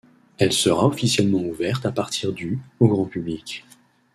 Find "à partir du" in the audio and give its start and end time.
1.85-2.57